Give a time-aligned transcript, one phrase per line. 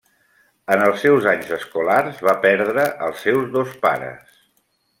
[0.75, 4.45] En els seus anys escolars va perdre els seus dos pares.